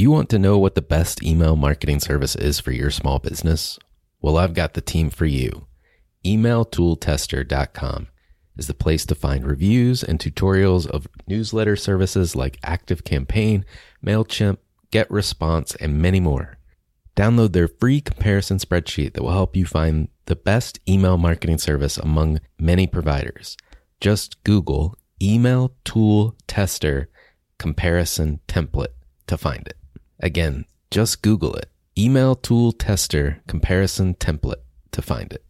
[0.00, 3.78] You want to know what the best email marketing service is for your small business?
[4.22, 5.66] Well, I've got the team for you.
[6.24, 8.08] EmailToolTester.com
[8.56, 13.64] is the place to find reviews and tutorials of newsletter services like ActiveCampaign,
[14.02, 14.56] MailChimp,
[14.90, 16.56] GetResponse, and many more.
[17.14, 21.98] Download their free comparison spreadsheet that will help you find the best email marketing service
[21.98, 23.54] among many providers.
[24.00, 27.10] Just Google Email Tool Tester
[27.58, 28.94] Comparison Template
[29.26, 29.76] to find it.
[30.22, 31.70] Again, just Google it.
[31.96, 34.62] Email Tool Tester Comparison Template
[34.92, 35.42] to find it.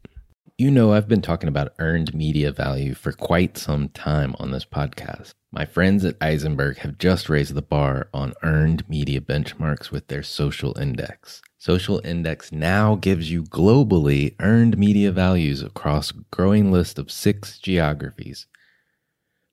[0.58, 4.64] You know, I've been talking about earned media value for quite some time on this
[4.64, 5.32] podcast.
[5.50, 10.22] My friends at Eisenberg have just raised the bar on earned media benchmarks with their
[10.22, 11.42] social index.
[11.58, 17.58] Social Index now gives you globally earned media values across a growing list of six
[17.58, 18.46] geographies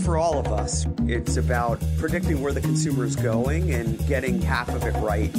[0.00, 0.86] For all of us.
[1.02, 5.30] It's about predicting where the consumer is going and getting half of it right.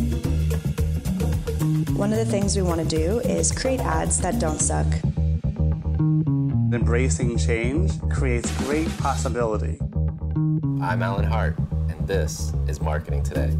[1.98, 4.88] One of the things we want to do is create ads that don't suck.
[6.74, 9.78] Embracing change creates great possibility.
[10.82, 11.58] I'm Alan Hart,
[11.90, 13.56] and this is Marketing Today.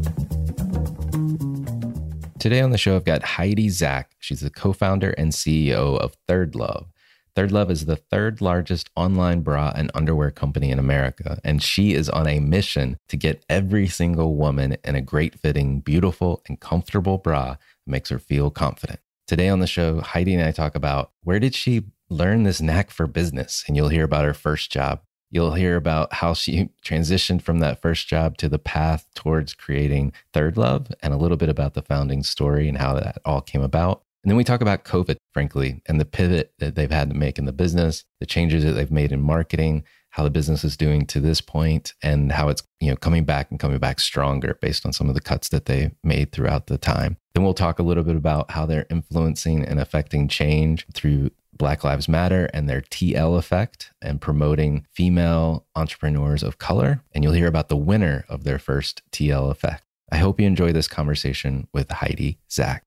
[2.38, 4.10] Today on the show, I've got Heidi Zak.
[4.18, 6.86] She's the co founder and CEO of Third Love.
[7.34, 11.94] Third Love is the third largest online bra and underwear company in America, and she
[11.94, 16.60] is on a mission to get every single woman in a great fitting, beautiful, and
[16.60, 19.00] comfortable bra that makes her feel confident.
[19.26, 22.90] Today on the show, Heidi and I talk about where did she learn this knack
[22.90, 25.00] for business, and you'll hear about her first job.
[25.30, 30.12] You'll hear about how she transitioned from that first job to the path towards creating
[30.34, 33.62] Third Love and a little bit about the founding story and how that all came
[33.62, 34.02] about.
[34.22, 37.38] And then we talk about COVID, frankly, and the pivot that they've had to make
[37.38, 41.06] in the business, the changes that they've made in marketing, how the business is doing
[41.06, 44.86] to this point, and how it's you know coming back and coming back stronger based
[44.86, 47.16] on some of the cuts that they made throughout the time.
[47.34, 51.82] Then we'll talk a little bit about how they're influencing and affecting change through Black
[51.82, 57.02] Lives Matter and their TL effect and promoting female entrepreneurs of color.
[57.12, 59.84] And you'll hear about the winner of their first TL effect.
[60.10, 62.84] I hope you enjoy this conversation with Heidi Zak.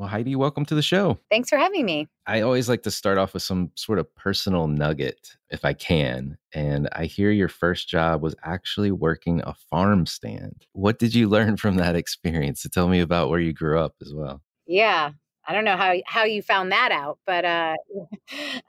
[0.00, 1.18] Well, Heidi, welcome to the show.
[1.30, 2.08] Thanks for having me.
[2.26, 6.38] I always like to start off with some sort of personal nugget if I can.
[6.54, 10.64] And I hear your first job was actually working a farm stand.
[10.72, 12.62] What did you learn from that experience?
[12.62, 14.40] To tell me about where you grew up as well.
[14.66, 15.10] Yeah.
[15.46, 17.76] I don't know how how you found that out, but uh,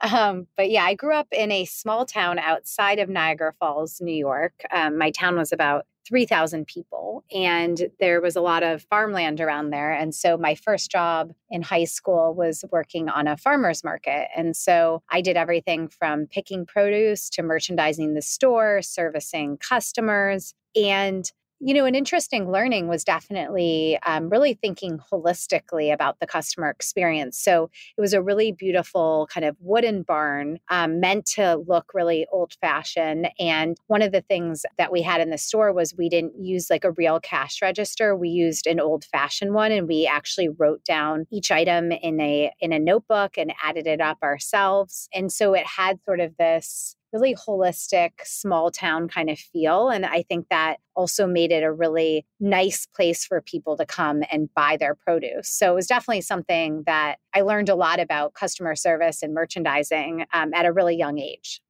[0.02, 4.12] um, but yeah, I grew up in a small town outside of Niagara Falls, New
[4.12, 4.52] York.
[4.70, 9.70] Um, my town was about 3,000 people, and there was a lot of farmland around
[9.70, 9.92] there.
[9.92, 14.28] And so my first job in high school was working on a farmer's market.
[14.36, 20.54] And so I did everything from picking produce to merchandising the store, servicing customers.
[20.74, 21.30] And
[21.64, 27.38] you know, an interesting learning was definitely um, really thinking holistically about the customer experience.
[27.38, 32.26] So it was a really beautiful kind of wooden barn um, meant to look really
[32.32, 33.28] old fashioned.
[33.38, 36.68] And one of the things that we had in the store was we didn't use
[36.68, 38.16] like a real cash register.
[38.16, 42.50] We used an old fashioned one, and we actually wrote down each item in a
[42.58, 45.08] in a notebook and added it up ourselves.
[45.14, 49.88] And so it had sort of this really holistic, small town kind of feel.
[49.88, 54.22] And I think that also made it a really nice place for people to come
[54.30, 55.48] and buy their produce.
[55.48, 60.26] So it was definitely something that I learned a lot about customer service and merchandising
[60.32, 61.60] um, at a really young age.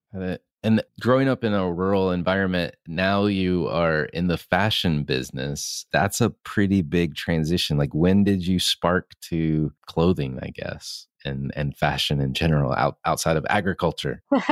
[0.65, 5.87] And growing up in a rural environment, now you are in the fashion business.
[5.93, 7.77] That's a pretty big transition.
[7.79, 11.09] Like, when did you spark to clothing, I guess?
[11.25, 14.23] And and fashion in general out, outside of agriculture?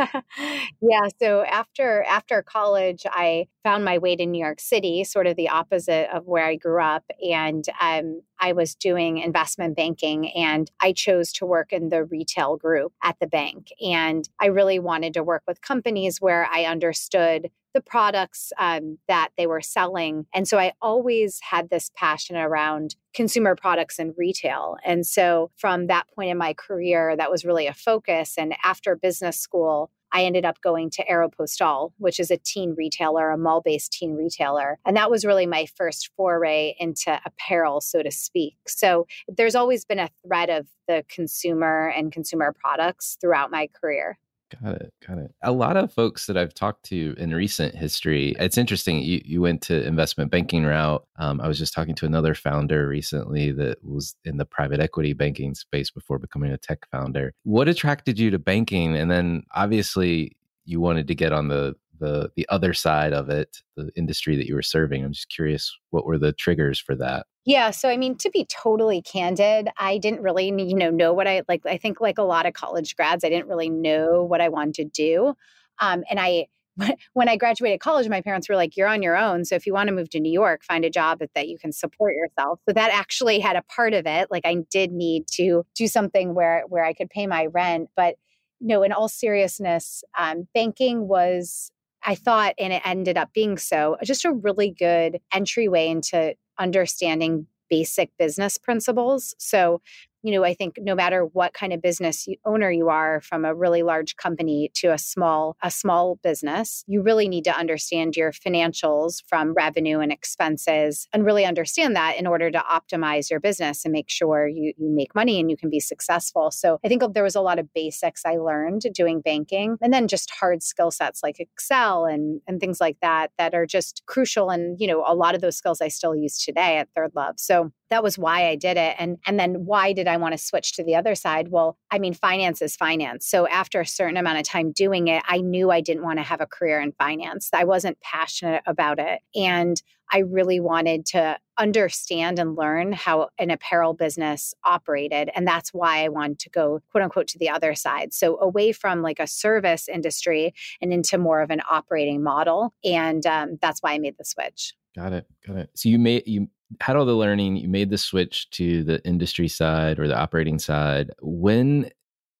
[0.81, 5.37] yeah, so after after college, I found my way to New York City, sort of
[5.37, 10.70] the opposite of where I grew up, and um, I was doing investment banking, and
[10.81, 15.14] I chose to work in the retail group at the bank, and I really wanted
[15.14, 20.26] to work with companies where I understood the products um, that they were selling.
[20.34, 24.76] And so I always had this passion around consumer products and retail.
[24.84, 28.34] And so from that point in my career, that was really a focus.
[28.38, 33.31] And after business school, I ended up going to Aeropostale, which is a teen retailer,
[33.31, 34.78] a mall based teen retailer.
[34.84, 38.56] And that was really my first foray into apparel, so to speak.
[38.66, 44.19] So there's always been a thread of the consumer and consumer products throughout my career.
[44.62, 44.93] Got it.
[45.06, 45.35] Got it.
[45.43, 49.00] A lot of folks that I've talked to in recent history, it's interesting.
[49.00, 51.06] You, you went to investment banking route.
[51.17, 55.12] Um, I was just talking to another founder recently that was in the private equity
[55.12, 57.32] banking space before becoming a tech founder.
[57.44, 58.97] What attracted you to banking?
[58.97, 63.58] And then obviously you wanted to get on the the the other side of it,
[63.76, 65.05] the industry that you were serving.
[65.05, 67.26] I'm just curious, what were the triggers for that?
[67.44, 71.26] Yeah, so I mean, to be totally candid, I didn't really, you know, know what
[71.26, 71.62] I like.
[71.67, 74.75] I think, like a lot of college grads, I didn't really know what I wanted
[74.75, 75.35] to do,
[75.79, 76.47] um, and I
[77.12, 79.44] when I graduated college, my parents were like, "You're on your own.
[79.44, 81.73] So if you want to move to New York, find a job that you can
[81.73, 84.31] support yourself." So that actually had a part of it.
[84.31, 88.17] Like I did need to do something where where I could pay my rent, but
[88.61, 88.82] no.
[88.82, 91.70] In all seriousness, um, banking was
[92.05, 97.47] I thought, and it ended up being so, just a really good entryway into understanding
[97.69, 99.35] basic business principles.
[99.38, 99.81] So,
[100.22, 103.55] you know, I think no matter what kind of business owner you are, from a
[103.55, 108.32] really large company to a small a small business, you really need to understand your
[108.32, 113.84] financials from revenue and expenses, and really understand that in order to optimize your business
[113.84, 116.50] and make sure you you make money and you can be successful.
[116.50, 120.08] So I think there was a lot of basics I learned doing banking, and then
[120.08, 124.50] just hard skill sets like Excel and and things like that that are just crucial.
[124.50, 127.34] And you know, a lot of those skills I still use today at Third Love.
[127.38, 128.96] So that was why I did it.
[128.99, 131.48] And and then why did I want to switch to the other side?
[131.48, 133.26] Well, I mean, finance is finance.
[133.26, 136.24] So after a certain amount of time doing it, I knew I didn't want to
[136.24, 137.50] have a career in finance.
[137.52, 139.20] I wasn't passionate about it.
[139.34, 139.80] And
[140.12, 145.30] I really wanted to understand and learn how an apparel business operated.
[145.34, 148.12] And that's why I wanted to go, quote unquote, to the other side.
[148.12, 152.74] So away from like a service industry and into more of an operating model.
[152.84, 154.74] And um, that's why I made the switch.
[155.00, 155.26] Got it.
[155.47, 155.70] Got it.
[155.75, 156.47] So you made you
[156.79, 160.58] had all the learning, you made the switch to the industry side or the operating
[160.58, 161.11] side.
[161.23, 161.91] When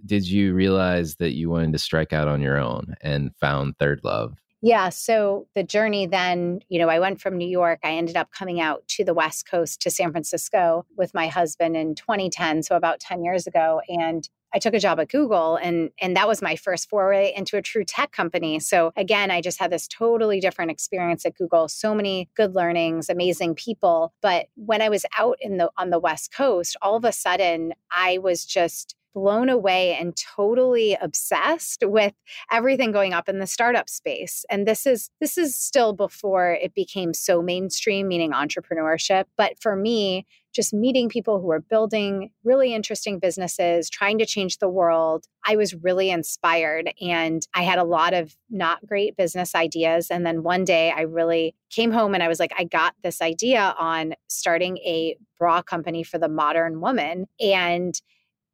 [0.05, 4.01] did you realize that you wanted to strike out on your own and found Third
[4.05, 4.37] Love?
[4.63, 4.91] Yeah.
[4.91, 7.81] So the journey then, you know, I went from New York.
[7.83, 11.77] I ended up coming out to the West Coast to San Francisco with my husband
[11.77, 12.63] in 2010.
[12.63, 13.81] So about 10 years ago.
[13.89, 17.57] And I took a job at Google and and that was my first foray into
[17.57, 18.59] a true tech company.
[18.59, 23.09] So again, I just had this totally different experience at Google, so many good learnings,
[23.09, 27.05] amazing people, but when I was out in the on the West Coast, all of
[27.05, 32.15] a sudden I was just blown away and totally obsessed with
[32.51, 36.75] everything going up in the startup space and this is this is still before it
[36.75, 42.75] became so mainstream meaning entrepreneurship but for me just meeting people who are building really
[42.75, 45.27] interesting businesses, trying to change the world.
[45.47, 50.09] I was really inspired and I had a lot of not great business ideas.
[50.11, 53.23] And then one day I really came home and I was like, I got this
[53.23, 57.27] idea on starting a bra company for the modern woman.
[57.41, 58.01] And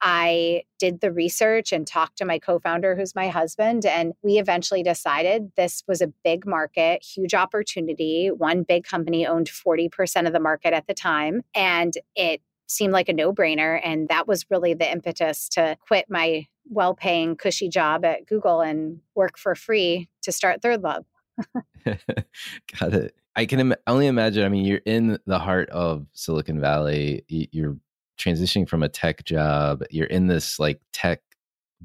[0.03, 4.39] I did the research and talked to my co founder, who's my husband, and we
[4.39, 8.31] eventually decided this was a big market, huge opportunity.
[8.31, 13.09] One big company owned 40% of the market at the time, and it seemed like
[13.09, 13.81] a no brainer.
[13.83, 18.61] And that was really the impetus to quit my well paying, cushy job at Google
[18.61, 21.05] and work for free to start Third Love.
[21.85, 23.15] Got it.
[23.37, 24.45] I can Im- only imagine.
[24.45, 27.25] I mean, you're in the heart of Silicon Valley.
[27.29, 27.77] You're
[28.19, 31.21] transitioning from a tech job, you're in this like tech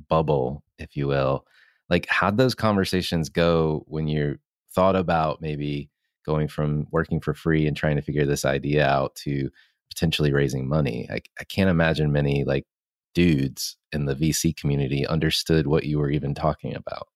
[0.08, 1.46] bubble, if you will.
[1.90, 4.38] Like, how'd those conversations go when you
[4.72, 5.90] thought about maybe
[6.26, 9.50] going from working for free and trying to figure this idea out to
[9.90, 11.08] potentially raising money?
[11.12, 12.66] I, I can't imagine many like
[13.14, 17.08] dudes in the VC community understood what you were even talking about.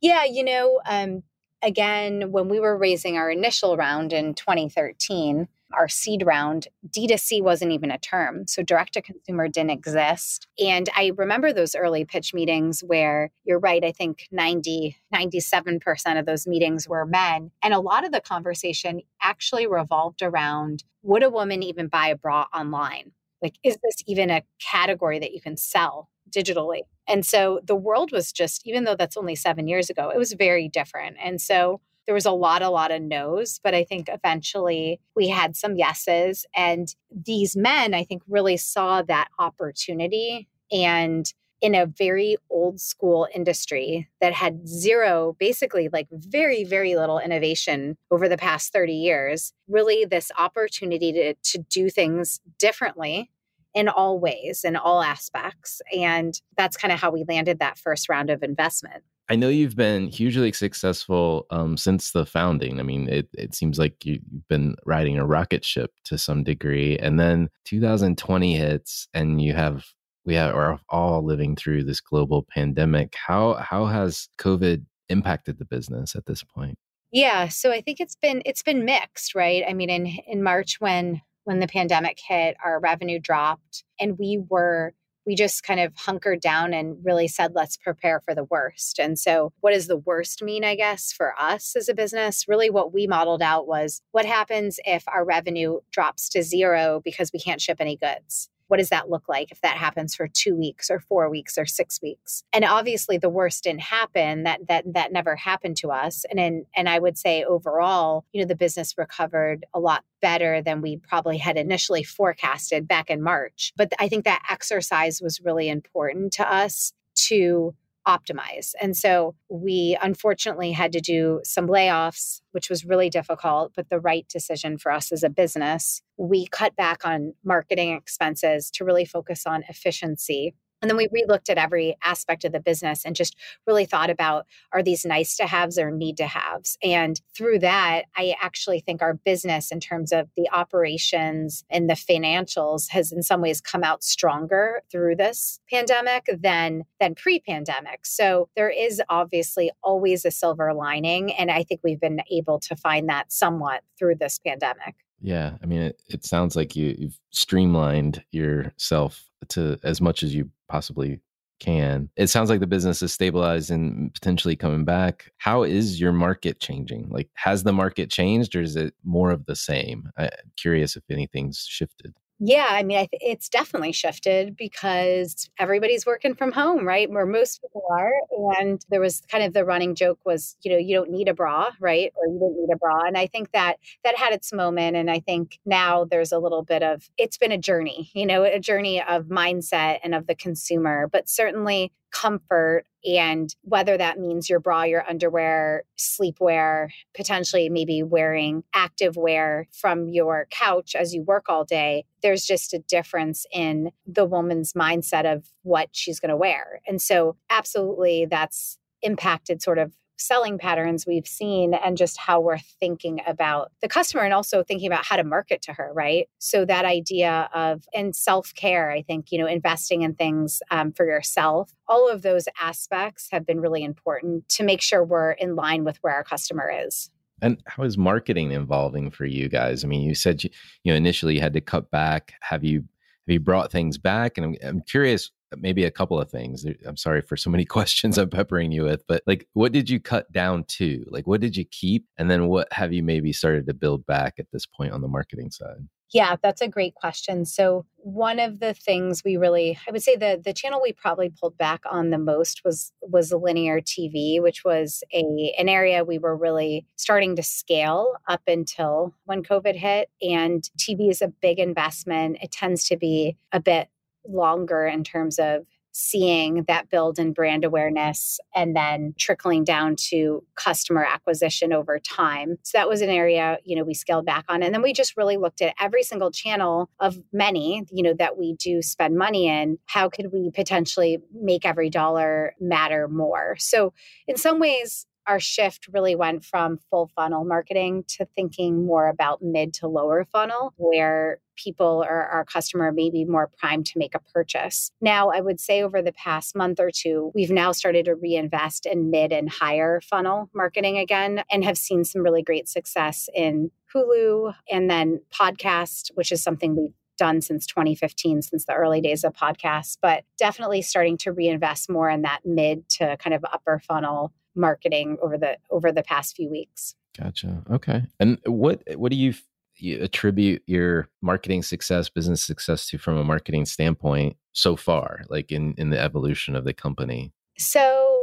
[0.00, 1.22] yeah, you know, um,
[1.62, 7.72] again, when we were raising our initial round in 2013, our seed round, D2C wasn't
[7.72, 8.46] even a term.
[8.46, 10.46] So direct to consumer didn't exist.
[10.58, 16.26] And I remember those early pitch meetings where you're right, I think 90, 97% of
[16.26, 17.50] those meetings were men.
[17.62, 22.16] And a lot of the conversation actually revolved around would a woman even buy a
[22.16, 23.12] bra online?
[23.42, 26.80] Like, is this even a category that you can sell digitally?
[27.06, 30.32] And so the world was just, even though that's only seven years ago, it was
[30.32, 31.16] very different.
[31.22, 35.28] And so there was a lot, a lot of no's, but I think eventually we
[35.28, 36.46] had some yeses.
[36.56, 43.26] And these men, I think, really saw that opportunity and in a very old school
[43.34, 49.54] industry that had zero, basically like very, very little innovation over the past 30 years,
[49.66, 53.30] really this opportunity to, to do things differently
[53.72, 55.80] in all ways, in all aspects.
[55.96, 59.02] And that's kind of how we landed that first round of investment.
[59.30, 62.78] I know you've been hugely successful um, since the founding.
[62.78, 66.98] I mean, it, it seems like you've been riding a rocket ship to some degree.
[66.98, 69.84] And then 2020 hits, and you have
[70.26, 73.14] we are all living through this global pandemic.
[73.14, 76.78] How how has COVID impacted the business at this point?
[77.12, 79.62] Yeah, so I think it's been it's been mixed, right?
[79.66, 84.42] I mean, in in March when when the pandemic hit, our revenue dropped, and we
[84.48, 84.94] were
[85.26, 88.98] we just kind of hunkered down and really said, let's prepare for the worst.
[88.98, 92.46] And so, what does the worst mean, I guess, for us as a business?
[92.48, 97.30] Really, what we modeled out was what happens if our revenue drops to zero because
[97.32, 98.48] we can't ship any goods?
[98.74, 101.64] What does that look like if that happens for two weeks or four weeks or
[101.64, 102.42] six weeks?
[102.52, 104.42] And obviously the worst didn't happen.
[104.42, 106.24] That that that never happened to us.
[106.28, 110.60] And in, and i would say overall you know the business recovered a lot better
[110.60, 113.72] than we probably had initially forecasted back in march.
[113.76, 116.92] But i think that exercise was really important to us
[117.28, 117.76] to
[118.06, 118.72] optimize.
[118.80, 124.00] And so we unfortunately had to do some layoffs, which was really difficult, but the
[124.00, 126.02] right decision for us as a business.
[126.16, 130.54] We cut back on marketing expenses to really focus on efficiency.
[130.84, 133.36] And then we relooked at every aspect of the business and just
[133.66, 136.76] really thought about are these nice to haves or need to haves?
[136.82, 141.94] And through that, I actually think our business, in terms of the operations and the
[141.94, 148.04] financials, has in some ways come out stronger through this pandemic than than pre-pandemic.
[148.04, 151.32] So there is obviously always a silver lining.
[151.32, 155.03] And I think we've been able to find that somewhat through this pandemic.
[155.24, 160.34] Yeah, I mean, it, it sounds like you, you've streamlined yourself to as much as
[160.34, 161.18] you possibly
[161.60, 162.10] can.
[162.16, 165.32] It sounds like the business is stabilized and potentially coming back.
[165.38, 167.08] How is your market changing?
[167.08, 170.10] Like, has the market changed or is it more of the same?
[170.18, 170.28] I'm
[170.58, 172.14] curious if anything's shifted.
[172.40, 177.08] Yeah, I mean, I th- it's definitely shifted because everybody's working from home, right?
[177.08, 178.10] Where most people are.
[178.58, 181.34] And there was kind of the running joke was, you know, you don't need a
[181.34, 182.12] bra, right?
[182.16, 183.02] Or you don't need a bra.
[183.06, 184.96] And I think that that had its moment.
[184.96, 188.42] And I think now there's a little bit of, it's been a journey, you know,
[188.42, 194.48] a journey of mindset and of the consumer, but certainly comfort and whether that means
[194.48, 201.22] your bra, your underwear, sleepwear, potentially maybe wearing active wear from your couch as you
[201.22, 206.30] work all day, there's just a difference in the woman's mindset of what she's going
[206.30, 206.80] to wear.
[206.86, 212.58] And so, absolutely, that's impacted sort of selling patterns we've seen and just how we're
[212.58, 216.28] thinking about the customer and also thinking about how to market to her, right?
[216.38, 220.92] So that idea of and self care, I think you know investing in things um,
[220.92, 221.72] for yourself.
[221.88, 225.98] All of those aspects have been really important to make sure we're in line with
[225.98, 227.10] where our customer is.
[227.42, 229.84] And how is marketing evolving for you guys?
[229.84, 230.50] I mean, you said you,
[230.84, 232.34] you know initially you had to cut back.
[232.40, 232.84] Have you
[233.26, 234.38] have you brought things back?
[234.38, 236.64] And I'm, I'm curious maybe a couple of things.
[236.64, 239.88] Eh, I'm sorry for so many questions I'm peppering you with, but like, what did
[239.90, 241.04] you cut down to?
[241.08, 242.06] Like, what did you keep?
[242.18, 245.08] And then what have you maybe started to build back at this point on the
[245.08, 245.88] marketing side?
[246.14, 247.44] Yeah, that's a great question.
[247.44, 251.28] So one of the things we really I would say the the channel we probably
[251.28, 256.18] pulled back on the most was was linear TV, which was a an area we
[256.18, 261.58] were really starting to scale up until when COVID hit and TV is a big
[261.58, 262.38] investment.
[262.40, 263.88] It tends to be a bit
[264.26, 265.66] longer in terms of
[265.96, 272.56] seeing that build in brand awareness and then trickling down to customer acquisition over time.
[272.62, 274.62] So that was an area, you know, we scaled back on.
[274.64, 278.36] And then we just really looked at every single channel of many, you know, that
[278.36, 279.78] we do spend money in.
[279.86, 283.54] How could we potentially make every dollar matter more?
[283.60, 283.92] So
[284.26, 289.42] in some ways, our shift really went from full funnel marketing to thinking more about
[289.42, 294.14] mid to lower funnel, where people or our customer may be more primed to make
[294.14, 294.90] a purchase.
[295.00, 298.86] Now, I would say over the past month or two, we've now started to reinvest
[298.86, 303.70] in mid and higher funnel marketing again and have seen some really great success in
[303.94, 309.22] Hulu and then podcast, which is something we've done since 2015, since the early days
[309.22, 313.78] of podcasts, but definitely starting to reinvest more in that mid to kind of upper
[313.78, 316.94] funnel marketing over the over the past few weeks.
[317.18, 317.62] Gotcha.
[317.70, 318.02] Okay.
[318.20, 319.34] And what what do you
[319.76, 325.50] you attribute your marketing success, business success to from a marketing standpoint so far, like
[325.50, 327.32] in in the evolution of the company?
[327.58, 328.13] So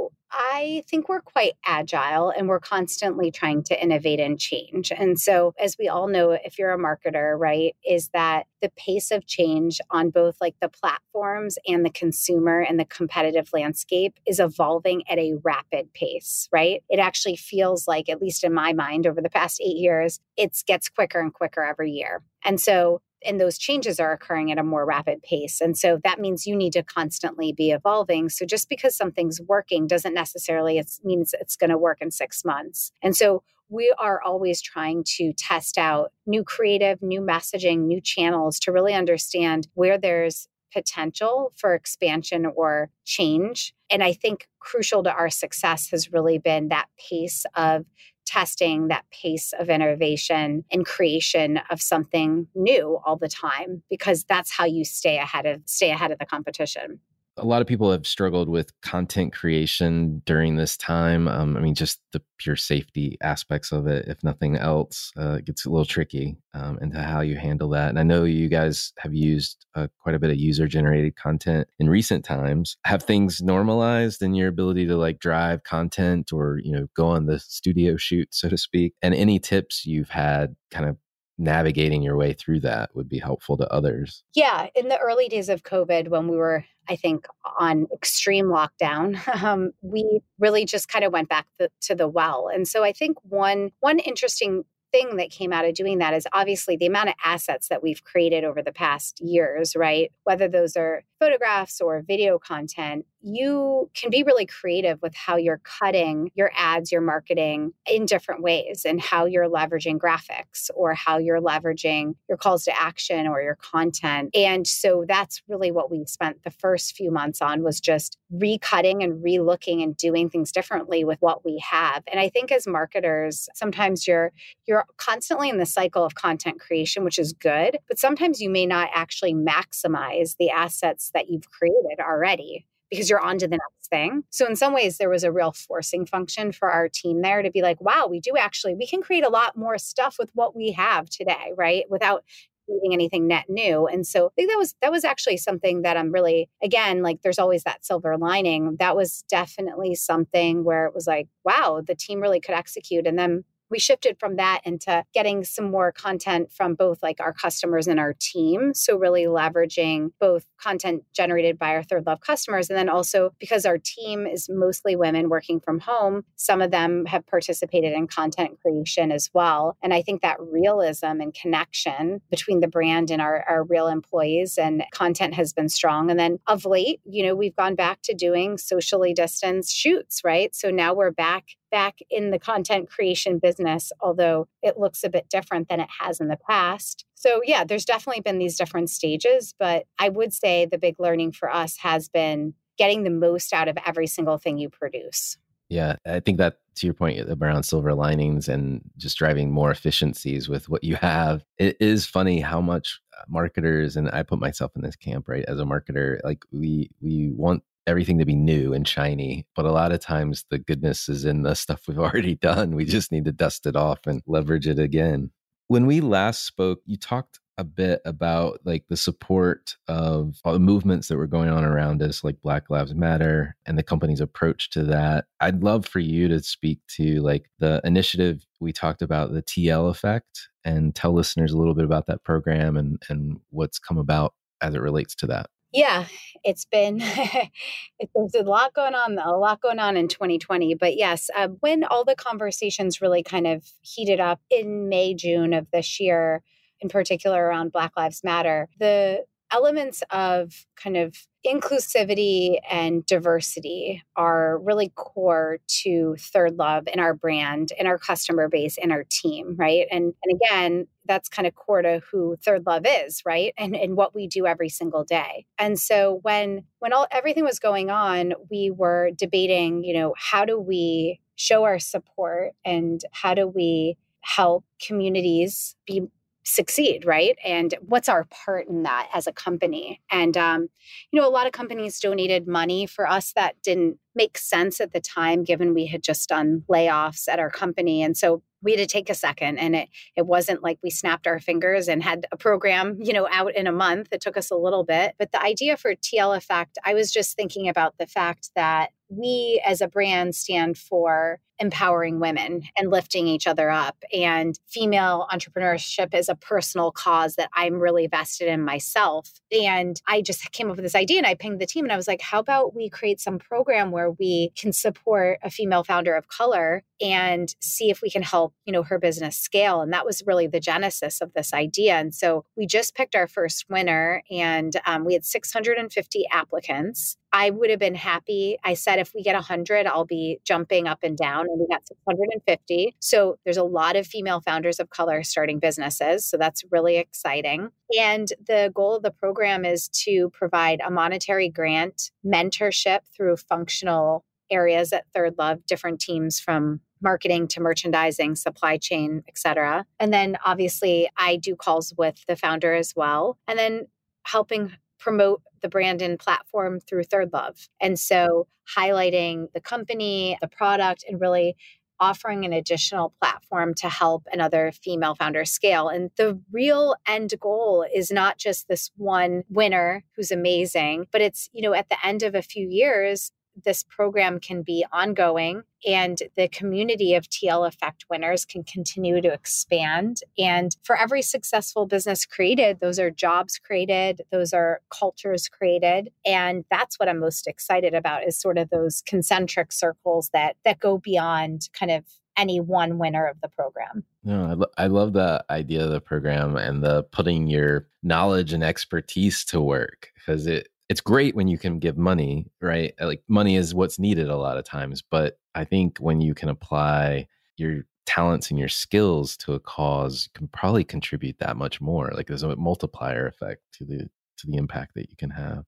[0.62, 4.91] I think we're quite agile and we're constantly trying to innovate and change.
[4.91, 9.10] And so, as we all know, if you're a marketer, right, is that the pace
[9.10, 14.39] of change on both like the platforms and the consumer and the competitive landscape is
[14.39, 16.84] evolving at a rapid pace, right?
[16.89, 20.56] It actually feels like, at least in my mind, over the past eight years, it
[20.68, 22.22] gets quicker and quicker every year.
[22.46, 25.62] And so, and those changes are occurring at a more rapid pace.
[25.62, 28.30] And so that means you need to constantly be evolving.
[28.30, 32.46] So just because something's working doesn't necessarily it means it's going to work in 6
[32.46, 32.92] months.
[33.01, 38.60] And so we are always trying to test out new creative, new messaging, new channels
[38.60, 43.74] to really understand where there's potential for expansion or change.
[43.90, 47.86] And I think crucial to our success has really been that pace of
[48.25, 54.51] testing that pace of innovation and creation of something new all the time because that's
[54.51, 57.00] how you stay ahead of stay ahead of the competition
[57.38, 61.28] a lot of people have struggled with content creation during this time.
[61.28, 65.66] Um, I mean, just the pure safety aspects of it, if nothing else, uh, gets
[65.66, 67.90] a little tricky um, into how you handle that.
[67.90, 71.70] And I know you guys have used uh, quite a bit of user generated content
[71.80, 72.78] in recent times.
[72.86, 77.28] Have things normalized in your ability to like drive content or, you know, go on
[77.28, 78.94] the studio shoot, so to speak?
[79.02, 80.98] And any tips you've had kind of
[81.41, 84.24] navigating your way through that would be helpful to others.
[84.36, 87.25] Yeah, in the early days of COVID, when we were, I think,
[87.60, 92.50] on extreme lockdown, um, we really just kind of went back the, to the well.
[92.53, 96.27] And so I think one one interesting thing that came out of doing that is
[96.33, 100.12] obviously the amount of assets that we've created over the past years, right?
[100.25, 105.62] Whether those are photographs or video content, you can be really creative with how you're
[105.63, 111.18] cutting your ads, your marketing in different ways and how you're leveraging graphics or how
[111.18, 114.30] you're leveraging your calls to action or your content.
[114.36, 119.04] And so that's really what we spent the first few months on was just recutting
[119.04, 122.04] and relooking and doing things differently with what we have.
[122.08, 124.32] And I think as marketers, sometimes you're
[124.66, 128.66] you're constantly in the cycle of content creation, which is good, but sometimes you may
[128.66, 133.89] not actually maximize the assets that you've created already because you're on to the next
[133.89, 134.24] thing.
[134.29, 137.50] So in some ways there was a real forcing function for our team there to
[137.50, 140.55] be like, wow, we do actually we can create a lot more stuff with what
[140.55, 141.86] we have today, right?
[141.89, 142.23] Without
[142.67, 143.88] creating anything net new.
[143.88, 147.21] And so I think that was that was actually something that I'm really again like
[147.21, 148.75] there's always that silver lining.
[148.80, 153.17] That was definitely something where it was like, wow, the team really could execute and
[153.17, 157.88] then we shifted from that into getting some more content from both like our customers
[157.88, 158.73] and our team.
[158.73, 162.69] So, really leveraging both content generated by our Third Love customers.
[162.69, 167.05] And then also because our team is mostly women working from home, some of them
[167.05, 169.77] have participated in content creation as well.
[169.81, 174.57] And I think that realism and connection between the brand and our, our real employees
[174.57, 176.12] and content has been strong.
[176.12, 180.53] And then of late, you know, we've gone back to doing socially distanced shoots, right?
[180.53, 185.29] So now we're back back in the content creation business, although it looks a bit
[185.29, 187.05] different than it has in the past.
[187.15, 191.31] So, yeah, there's definitely been these different stages, but I would say the big learning
[191.34, 195.38] for us has been getting the most out of every single thing you produce.
[195.69, 200.49] Yeah, I think that to your point around silver linings and just driving more efficiencies
[200.49, 204.71] with what you have, it is funny how much uh, marketers and I put myself
[204.75, 205.45] in this camp, right?
[205.47, 209.46] As a marketer, like we we want everything to be new and shiny.
[209.56, 212.76] But a lot of times the goodness is in the stuff we've already done.
[212.76, 215.32] We just need to dust it off and leverage it again.
[215.67, 220.60] When we last spoke, you talked a bit about like the support of all the
[220.60, 224.70] movements that were going on around us, like Black Lives Matter and the company's approach
[224.72, 225.26] to that.
[225.39, 229.89] I'd love for you to speak to like the initiative we talked about, the TL
[229.89, 234.34] effect, and tell listeners a little bit about that program and, and what's come about
[234.62, 235.50] as it relates to that.
[235.71, 236.05] Yeah,
[236.43, 236.97] it's been
[238.15, 240.75] there's a lot going on, a lot going on in 2020.
[240.75, 245.53] But yes, uh, when all the conversations really kind of heated up in May, June
[245.53, 246.43] of this year,
[246.81, 254.60] in particular around Black Lives Matter, the elements of kind of inclusivity and diversity are
[254.60, 259.56] really core to Third Love and our brand and our customer base and our team,
[259.58, 259.88] right?
[259.92, 263.54] And and again, that's kind of core to who Third Love is, right?
[263.58, 265.46] And and what we do every single day.
[265.58, 270.46] And so when when all everything was going on, we were debating, you know, how
[270.46, 276.04] do we show our support and how do we help communities be
[276.43, 277.38] succeed right?
[277.45, 280.01] And what's our part in that as a company?
[280.12, 280.69] And um,
[281.12, 284.91] you know a lot of companies donated money for us that didn't make sense at
[284.91, 288.04] the time given we had just done layoffs at our company.
[288.04, 291.25] And so we had to take a second and it it wasn't like we snapped
[291.25, 294.10] our fingers and had a program you know out in a month.
[294.12, 295.15] It took us a little bit.
[295.17, 299.62] But the idea for tl effect i was just thinking about the fact that we
[299.65, 303.95] as a brand stand for empowering women and lifting each other up.
[304.12, 309.30] And female entrepreneurship is a personal cause that I'm really vested in myself.
[309.52, 311.97] And I just came up with this idea and I pinged the team and I
[311.97, 316.15] was like, how about we create some program where we can support a female founder
[316.15, 319.82] of color and see if we can help, you know, her business scale.
[319.82, 321.95] And that was really the genesis of this idea.
[321.95, 327.17] And so we just picked our first winner and um, we had 650 applicants.
[327.34, 328.58] I would have been happy.
[328.63, 331.48] I said, if we get 100, I'll be jumping up and down.
[331.48, 332.96] And we got 650.
[333.00, 336.26] So there's a lot of female founders of color starting businesses.
[336.26, 337.70] So that's really exciting.
[337.98, 344.26] And the goal of the program is to provide a monetary grant, mentorship through functional
[344.50, 349.86] areas at Third Love, different teams from marketing to merchandising, supply chain, et cetera.
[350.00, 353.38] And then obviously I do calls with the founder as well.
[353.48, 353.88] And then
[354.24, 357.68] helping promote the brand and platform through Third Love.
[357.82, 361.56] And so highlighting the company, the product, and really
[362.00, 365.88] offering an additional platform to help another female founder scale.
[365.88, 371.50] And the real end goal is not just this one winner who's amazing, but it's,
[371.52, 373.32] you know, at the end of a few years,
[373.63, 379.34] this program can be ongoing and the community of TL Effect winners can continue to
[379.34, 380.21] expand.
[380.38, 386.12] And for every successful business created, those are jobs created, those are cultures created.
[386.26, 390.80] And that's what I'm most excited about is sort of those concentric circles that that
[390.80, 392.06] go beyond kind of
[392.38, 394.04] any one winner of the program.
[394.24, 398.54] No, I, lo- I love the idea of the program and the putting your knowledge
[398.54, 402.93] and expertise to work because it it's great when you can give money, right?
[402.99, 406.34] Uh, like money is what's needed a lot of times, but I think when you
[406.34, 411.56] can apply your talents and your skills to a cause, you can probably contribute that
[411.56, 412.12] much more.
[412.13, 415.63] Like there's a multiplier effect to the to the impact that you can have.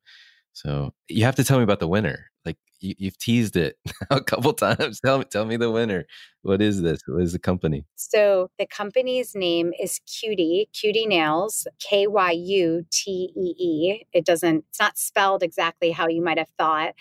[0.51, 2.29] So you have to tell me about the winner.
[2.45, 3.77] Like you, have teased it
[4.09, 4.99] a couple times.
[4.99, 6.05] Tell me, tell me the winner.
[6.41, 7.01] What is this?
[7.07, 7.85] What is the company?
[7.95, 14.05] So the company's name is Cutie Kyutee Nails, K Y U T E E.
[14.11, 16.93] It doesn't, it's not spelled exactly how you might have thought.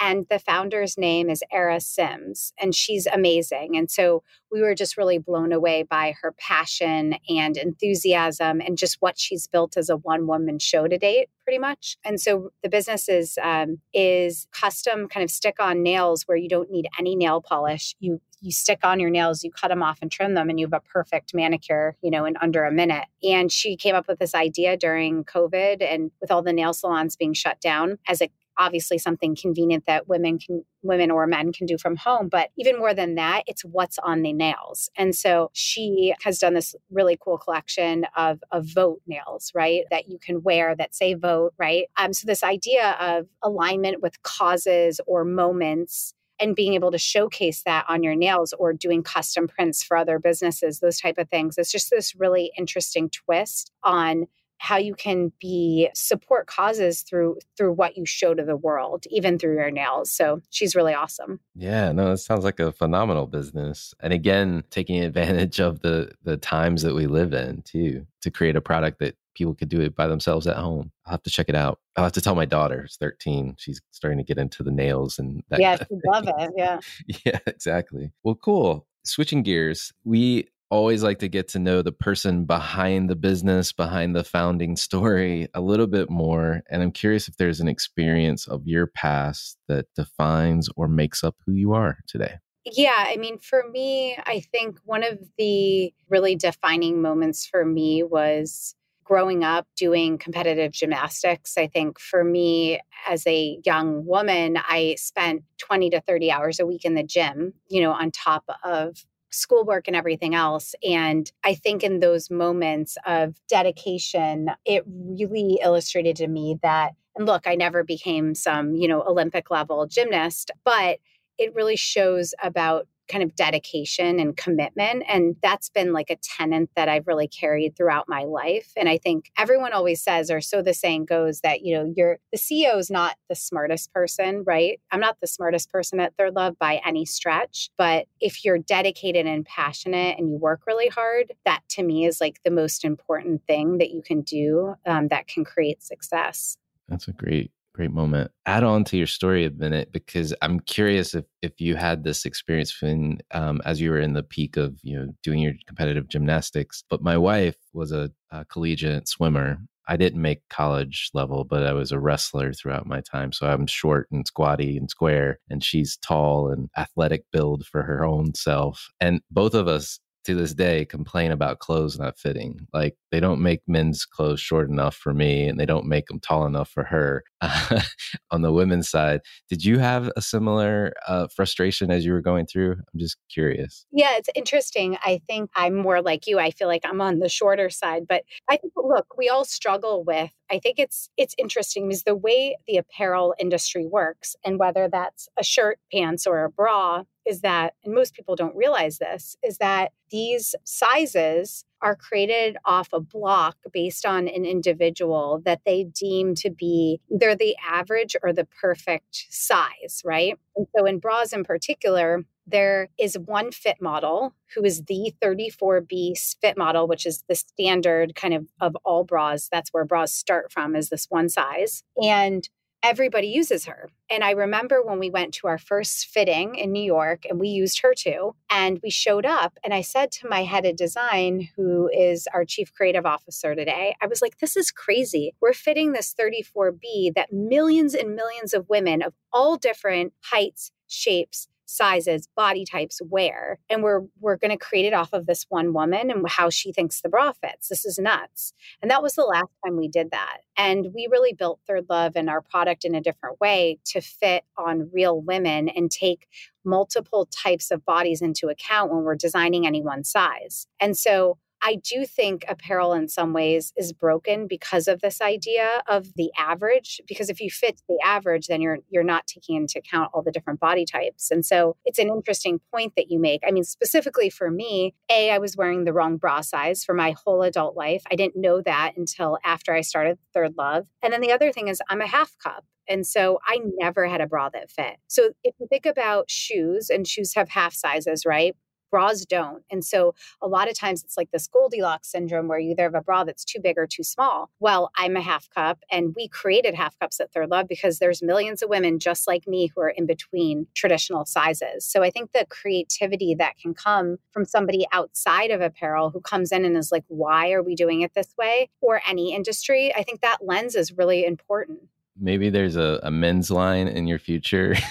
[0.00, 3.76] And the founder's name is Era Sims, and she's amazing.
[3.76, 8.96] And so we were just really blown away by her passion and enthusiasm and just
[9.00, 11.98] what she's built as a one woman show to date, pretty much.
[12.02, 16.48] And so the business is, um, is custom kind of stick on nails where you
[16.48, 17.94] don't need any nail polish.
[18.00, 20.66] You you stick on your nails, you cut them off and trim them, and you
[20.66, 23.04] have a perfect manicure, you know, in under a minute.
[23.22, 27.16] And she came up with this idea during COVID and with all the nail salons
[27.16, 31.66] being shut down as a obviously something convenient that women can women or men can
[31.66, 34.90] do from home but even more than that it's what's on the nails.
[34.96, 40.08] And so she has done this really cool collection of of vote nails right that
[40.08, 41.86] you can wear that say vote right?
[41.96, 47.62] Um so this idea of alignment with causes or moments and being able to showcase
[47.64, 51.56] that on your nails or doing custom prints for other businesses those type of things
[51.56, 54.26] it's just this really interesting twist on
[54.60, 59.38] how you can be support causes through through what you show to the world even
[59.38, 61.40] through your nails so she's really awesome.
[61.54, 66.36] Yeah no it sounds like a phenomenal business and again taking advantage of the the
[66.36, 69.96] times that we live in too to create a product that people could do it
[69.96, 70.92] by themselves at home.
[71.06, 71.78] I'll have to check it out.
[71.96, 75.18] I'll have to tell my daughter who's 13 she's starting to get into the nails
[75.18, 76.80] and that yeah she love it yeah.
[77.24, 78.12] Yeah exactly.
[78.22, 78.86] Well cool.
[79.04, 84.14] Switching gears we always like to get to know the person behind the business, behind
[84.14, 86.62] the founding story a little bit more.
[86.70, 91.36] And I'm curious if there's an experience of your past that defines or makes up
[91.44, 92.36] who you are today.
[92.64, 98.02] Yeah, I mean, for me, I think one of the really defining moments for me
[98.02, 101.58] was growing up doing competitive gymnastics.
[101.58, 102.78] I think for me
[103.08, 107.54] as a young woman, I spent 20 to 30 hours a week in the gym,
[107.68, 110.74] you know, on top of schoolwork and everything else.
[110.82, 117.26] And I think in those moments of dedication, it really illustrated to me that, and
[117.26, 120.98] look, I never became some, you know, Olympic level gymnast, but
[121.38, 125.02] it really shows about kind of dedication and commitment.
[125.08, 128.72] And that's been like a tenant that I've really carried throughout my life.
[128.76, 132.18] And I think everyone always says, or so the saying goes, that, you know, you're
[132.32, 134.80] the CEO is not the smartest person, right?
[134.90, 137.70] I'm not the smartest person at Third Love by any stretch.
[137.76, 142.20] But if you're dedicated and passionate and you work really hard, that to me is
[142.20, 146.56] like the most important thing that you can do um, that can create success.
[146.88, 148.30] That's a great great moment.
[148.44, 152.26] Add on to your story a minute because I'm curious if if you had this
[152.26, 156.06] experience when um, as you were in the peak of you know doing your competitive
[156.06, 156.84] gymnastics.
[156.90, 159.56] But my wife was a, a collegiate swimmer.
[159.88, 163.32] I didn't make college level, but I was a wrestler throughout my time.
[163.32, 168.04] So I'm short and squatty and square, and she's tall and athletic build for her
[168.04, 168.90] own self.
[169.00, 172.66] And both of us to this day complain about clothes not fitting.
[172.72, 176.20] Like they don't make men's clothes short enough for me and they don't make them
[176.20, 177.24] tall enough for her.
[178.30, 182.46] On the women's side, did you have a similar uh, frustration as you were going
[182.46, 182.72] through?
[182.72, 183.86] I'm just curious.
[183.90, 184.98] Yeah, it's interesting.
[185.02, 186.38] I think I'm more like you.
[186.38, 190.04] I feel like I'm on the shorter side, but I think look, we all struggle
[190.04, 194.88] with I think it's it's interesting because the way the apparel industry works and whether
[194.88, 199.36] that's a shirt, pants or a bra is that and most people don't realize this
[199.42, 205.84] is that these sizes are created off a block based on an individual that they
[205.84, 210.36] deem to be either the average or the perfect size, right?
[210.56, 216.18] And so in bras in particular, there is one fit model who is the 34B
[216.40, 219.48] fit model, which is the standard kind of of all bras.
[219.50, 221.84] That's where bras start from, is this one size.
[222.02, 222.48] And
[222.82, 223.90] everybody uses her.
[224.08, 227.48] And I remember when we went to our first fitting in New York and we
[227.48, 228.34] used her too.
[228.50, 232.44] And we showed up and I said to my head of design, who is our
[232.44, 235.34] chief creative officer today, I was like, this is crazy.
[235.40, 241.48] We're fitting this 34B that millions and millions of women of all different heights, shapes,
[241.70, 243.58] sizes, body types wear.
[243.68, 246.72] And we're we're going to create it off of this one woman and how she
[246.72, 247.68] thinks the bra fits.
[247.68, 248.52] This is nuts.
[248.82, 250.38] And that was the last time we did that.
[250.56, 254.44] And we really built Third Love and our product in a different way to fit
[254.56, 256.26] on real women and take
[256.64, 260.66] multiple types of bodies into account when we're designing any one size.
[260.78, 265.82] And so I do think apparel in some ways is broken because of this idea
[265.86, 269.78] of the average because if you fit the average then you're you're not taking into
[269.78, 271.30] account all the different body types.
[271.30, 273.42] And so it's an interesting point that you make.
[273.46, 277.14] I mean specifically for me, A I was wearing the wrong bra size for my
[277.24, 278.02] whole adult life.
[278.10, 280.86] I didn't know that until after I started Third Love.
[281.02, 282.64] And then the other thing is I'm a half cup.
[282.88, 284.96] And so I never had a bra that fit.
[285.06, 288.56] So if you think about shoes, and shoes have half sizes, right?
[288.90, 289.62] Bras don't.
[289.70, 292.94] And so a lot of times it's like this Goldilocks syndrome where you either have
[292.94, 294.50] a bra that's too big or too small.
[294.60, 298.22] Well, I'm a half cup and we created half cups at Third Love because there's
[298.22, 301.84] millions of women just like me who are in between traditional sizes.
[301.84, 306.52] So I think the creativity that can come from somebody outside of apparel who comes
[306.52, 308.68] in and is like, why are we doing it this way?
[308.80, 311.80] Or any industry, I think that lens is really important.
[312.18, 314.74] Maybe there's a, a men's line in your future.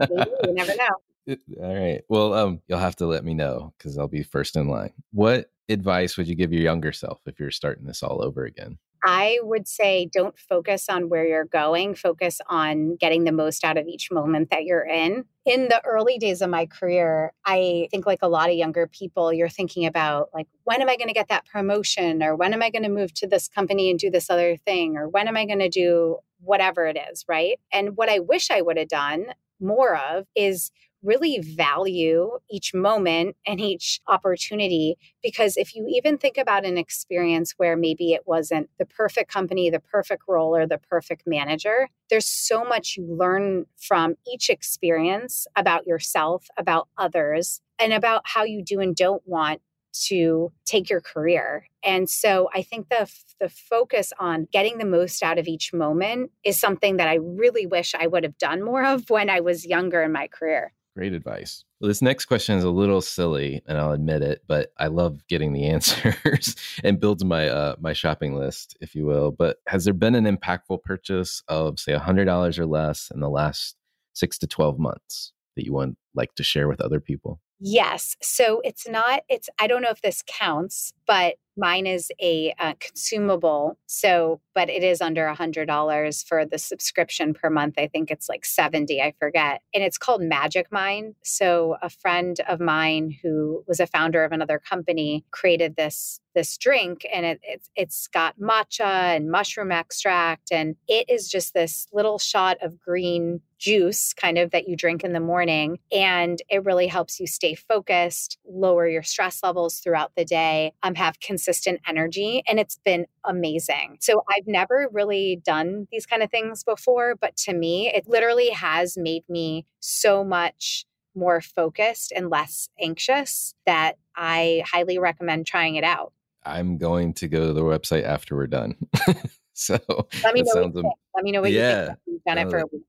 [0.00, 0.88] You never know.
[1.28, 1.36] All
[1.74, 2.02] right.
[2.08, 4.92] Well, um, you'll have to let me know because I'll be first in line.
[5.12, 8.78] What advice would you give your younger self if you're starting this all over again?
[9.04, 13.78] I would say don't focus on where you're going, focus on getting the most out
[13.78, 15.24] of each moment that you're in.
[15.44, 19.32] In the early days of my career, I think, like a lot of younger people,
[19.32, 22.20] you're thinking about, like, when am I going to get that promotion?
[22.20, 24.96] Or when am I going to move to this company and do this other thing?
[24.96, 27.24] Or when am I going to do whatever it is?
[27.28, 27.60] Right.
[27.72, 29.26] And what I wish I would have done
[29.60, 30.72] more of is
[31.06, 34.96] really value each moment and each opportunity.
[35.22, 39.70] Because if you even think about an experience where maybe it wasn't the perfect company,
[39.70, 45.46] the perfect role, or the perfect manager, there's so much you learn from each experience
[45.56, 49.60] about yourself, about others, and about how you do and don't want
[50.04, 51.66] to take your career.
[51.82, 56.32] And so I think the the focus on getting the most out of each moment
[56.44, 59.66] is something that I really wish I would have done more of when I was
[59.66, 60.72] younger in my career.
[60.96, 61.62] Great advice.
[61.78, 65.26] Well, this next question is a little silly, and I'll admit it, but I love
[65.28, 69.30] getting the answers and builds my uh, my shopping list, if you will.
[69.30, 73.28] But has there been an impactful purchase of, say, hundred dollars or less in the
[73.28, 73.76] last
[74.14, 77.42] six to twelve months that you want like to share with other people?
[77.60, 78.16] Yes.
[78.22, 79.20] So it's not.
[79.28, 79.50] It's.
[79.58, 83.78] I don't know if this counts, but Mine is a uh, consumable.
[83.86, 87.74] So, but it is under a $100 for the subscription per month.
[87.78, 89.62] I think it's like 70, I forget.
[89.74, 91.14] And it's called Magic Mind.
[91.22, 96.58] So, a friend of mine who was a founder of another company created this this
[96.58, 101.88] drink and it, it's it's got matcha and mushroom extract and it is just this
[101.94, 106.62] little shot of green juice kind of that you drink in the morning and it
[106.62, 111.45] really helps you stay focused lower your stress levels throughout the day um, have consistent
[111.86, 117.14] energy and it's been amazing so i've never really done these kind of things before
[117.20, 123.54] but to me it literally has made me so much more focused and less anxious
[123.64, 126.12] that i highly recommend trying it out
[126.46, 128.76] I'm going to go to the website after we're done.
[129.52, 129.78] so
[130.22, 130.68] let me know.
[130.68, 131.98] What Let me know what yeah, you think.
[132.06, 132.82] You've done it for a week.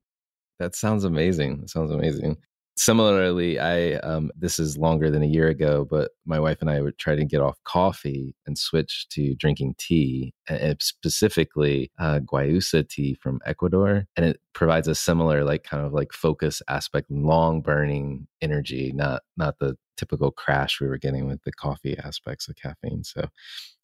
[0.60, 1.60] That sounds amazing.
[1.60, 2.36] That sounds amazing.
[2.78, 6.80] Similarly, I um, this is longer than a year ago, but my wife and I
[6.80, 12.88] would try to get off coffee and switch to drinking tea, and specifically uh, guayusa
[12.88, 17.62] tea from Ecuador, and it provides a similar like kind of like focus aspect, long
[17.62, 22.54] burning energy, not not the typical crash we were getting with the coffee aspects of
[22.54, 23.02] caffeine.
[23.02, 23.26] So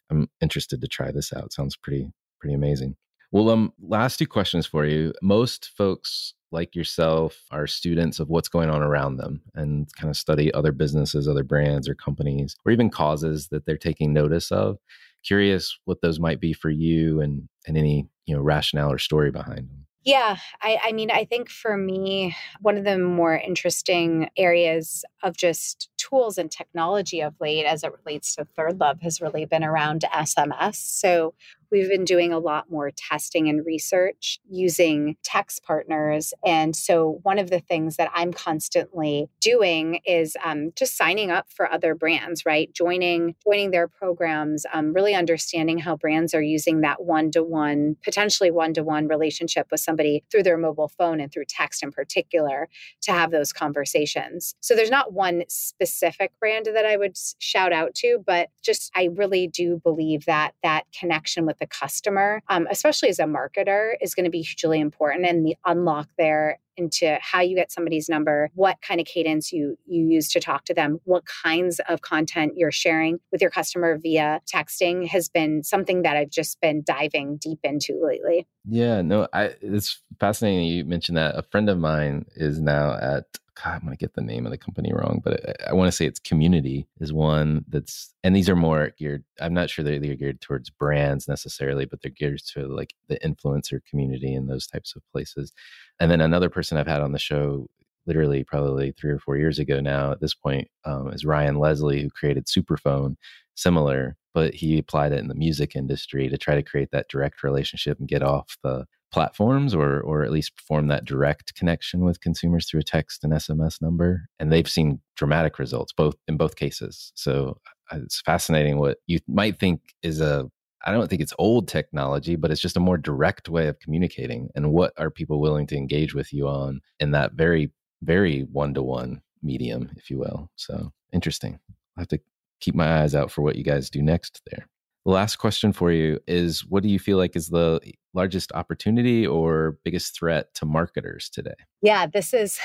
[0.08, 1.52] I'm interested to try this out.
[1.52, 2.94] Sounds pretty pretty amazing.
[3.32, 5.12] Well, um, last two questions for you.
[5.22, 10.16] Most folks like yourself are students of what's going on around them and kind of
[10.16, 14.78] study other businesses, other brands or companies, or even causes that they're taking notice of.
[15.24, 19.30] Curious what those might be for you and and any you know rationale or story
[19.30, 19.86] behind them.
[20.04, 25.34] Yeah, I, I mean, I think for me, one of the more interesting areas of
[25.34, 30.04] just tools and technology of late as it relates to ThirdLove has really been around
[30.12, 30.76] SMS.
[30.76, 31.34] So
[31.74, 36.32] we've been doing a lot more testing and research using text partners.
[36.44, 41.46] And so, one of the things that I'm constantly doing is um, just signing up
[41.50, 42.72] for other brands, right?
[42.72, 47.96] Joining joining their programs, um, really understanding how brands are using that one to one,
[48.04, 51.90] potentially one to one relationship with somebody through their mobile phone and through text in
[51.90, 52.68] particular
[53.02, 54.54] to have those conversations.
[54.60, 55.93] So, there's not one specific
[56.38, 60.84] brand that I would shout out to, but just I really do believe that that
[60.98, 64.80] connection with the the customer, um, especially as a marketer, is going to be hugely
[64.80, 65.26] important.
[65.26, 69.76] And the unlock there into how you get somebody's number, what kind of cadence you
[69.86, 73.98] you use to talk to them, what kinds of content you're sharing with your customer
[73.98, 78.46] via texting has been something that I've just been diving deep into lately.
[78.66, 81.36] Yeah, no, I it's fascinating you mentioned that.
[81.36, 83.24] A friend of mine is now at
[83.62, 85.86] God, I'm going to get the name of the company wrong, but I, I want
[85.86, 89.22] to say it's Community is one that's, and these are more geared.
[89.40, 93.18] I'm not sure they're, they're geared towards brands necessarily, but they're geared to like the
[93.20, 95.52] influencer community and those types of places.
[96.00, 97.68] And then another person I've had on the show,
[98.06, 102.02] literally probably three or four years ago now at this point, um, is Ryan Leslie,
[102.02, 103.16] who created Superphone,
[103.54, 107.42] similar, but he applied it in the music industry to try to create that direct
[107.42, 112.20] relationship and get off the platforms or or at least form that direct connection with
[112.20, 114.28] consumers through a text and SMS number.
[114.40, 117.12] And they've seen dramatic results both in both cases.
[117.14, 117.58] So
[117.92, 120.50] uh, it's fascinating what you might think is a
[120.84, 124.48] I don't think it's old technology but it's just a more direct way of communicating
[124.54, 129.20] and what are people willing to engage with you on in that very very one-to-one
[129.42, 130.50] medium if you will.
[130.56, 131.58] So interesting.
[131.96, 132.20] I have to
[132.60, 134.66] keep my eyes out for what you guys do next there.
[135.04, 137.80] The last question for you is what do you feel like is the
[138.14, 141.54] largest opportunity or biggest threat to marketers today?
[141.82, 142.58] Yeah, this is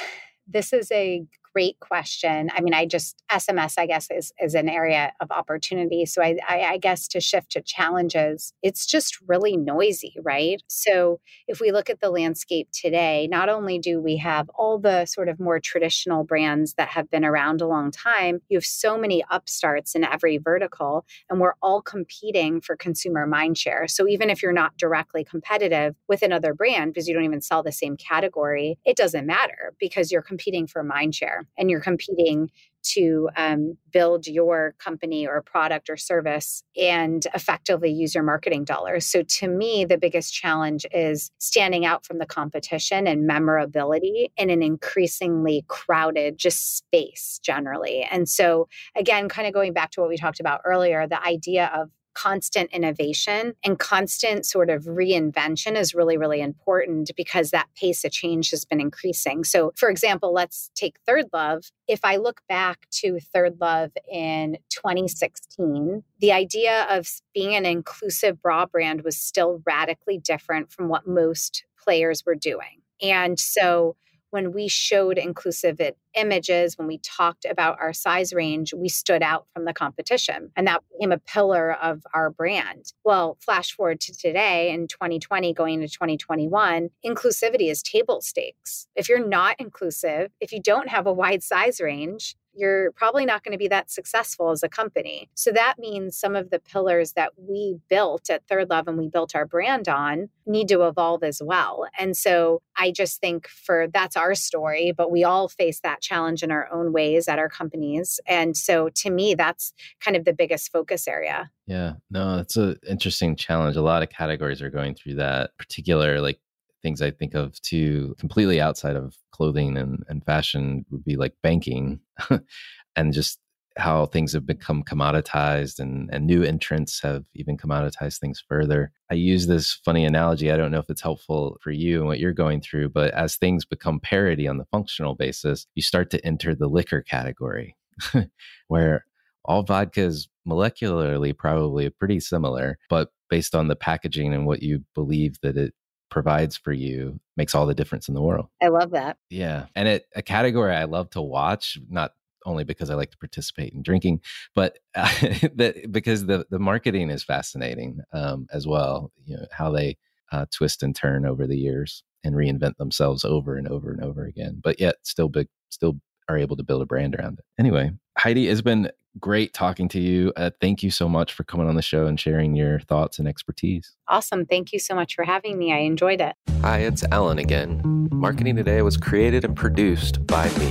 [0.48, 2.50] this is a great question.
[2.56, 6.06] I mean, I just SMS, I guess, is is an area of opportunity.
[6.06, 10.62] So I, I, I guess to shift to challenges, it's just really noisy, right?
[10.68, 15.06] So if we look at the landscape today, not only do we have all the
[15.06, 18.98] sort of more traditional brands that have been around a long time, you have so
[18.98, 23.90] many upstarts in every vertical, and we're all competing for consumer mindshare.
[23.90, 27.64] So even if you're not directly competitive with another brand because you don't even sell
[27.64, 32.49] the same category, it doesn't matter because you're competing for mindshare and you're competing
[32.82, 39.06] to um, build your company or product or service and effectively use your marketing dollars.
[39.06, 44.49] So, to me, the biggest challenge is standing out from the competition and memorability in
[44.49, 48.08] an increasingly crowded just space generally.
[48.10, 51.69] And so, again, kind of going back to what we talked about earlier, the idea
[51.75, 58.04] of constant innovation and constant sort of reinvention is really, really important because that pace
[58.04, 59.43] of change has been increasing.
[59.43, 61.72] So, for example, let's take ThirdLove.
[61.88, 68.65] If I look back to ThirdLove in 2016, the idea of being an inclusive bra
[68.65, 72.82] brand was still radically different from what most players were doing.
[73.02, 73.95] And so,
[74.32, 75.80] when we showed inclusive
[76.13, 80.52] images, when we talked about our size range, we stood out from the competition.
[80.56, 82.94] And that became a pillar of our brand.
[83.04, 88.88] Well, flash forward to today in 2020, going into 2021, inclusivity is table stakes.
[88.96, 93.43] If you're not inclusive, if you don't have a wide size range, you're probably not
[93.43, 95.30] going to be that successful as a company.
[95.34, 99.36] So that means some of the pillars that we built at ThirdLove and we built
[99.36, 101.86] our brand on need to evolve as well.
[101.98, 106.43] And so I just think for that's our story, but we all face that challenge
[106.43, 108.19] in our own ways at our companies.
[108.28, 111.50] And so to me, that's kind of the biggest focus area.
[111.67, 113.76] Yeah, no, it's an interesting challenge.
[113.76, 116.39] A lot of categories are going through that particular like
[116.82, 121.34] things I think of too, completely outside of clothing and, and fashion would be like
[121.42, 122.00] banking
[122.96, 123.40] and just
[123.77, 128.92] how things have become commoditized and, and new entrants have even commoditized things further.
[129.10, 130.52] I use this funny analogy.
[130.52, 133.36] I don't know if it's helpful for you and what you're going through, but as
[133.36, 137.75] things become parity on the functional basis, you start to enter the liquor category
[138.67, 139.06] where
[139.46, 144.84] all vodka is molecularly probably pretty similar, but based on the packaging and what you
[144.94, 145.73] believe that it
[146.10, 148.48] provides for you makes all the difference in the world.
[148.62, 149.18] I love that.
[149.30, 149.68] Yeah.
[149.76, 152.14] And it a category I love to watch, not
[152.46, 154.22] only because I like to participate in drinking,
[154.56, 155.10] but uh,
[155.56, 159.12] that because the the marketing is fascinating um, as well.
[159.26, 159.98] You know how they
[160.32, 164.26] uh, twist and turn over the years and reinvent themselves over and over and over
[164.26, 166.00] again, but yet still big, still
[166.30, 167.46] are able to build a brand around it.
[167.60, 170.32] Anyway, Heidi, it's been great talking to you.
[170.38, 173.27] Uh, thank you so much for coming on the show and sharing your thoughts and
[173.27, 173.96] expertise.
[174.08, 174.46] Awesome.
[174.46, 175.73] Thank you so much for having me.
[175.73, 176.36] I enjoyed it.
[176.62, 177.82] Hi, it's Alan again.
[178.12, 180.69] Marketing Today was created and produced by me.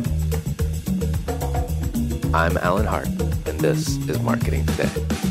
[2.33, 5.30] I'm Alan Hart, and this is Marketing Today.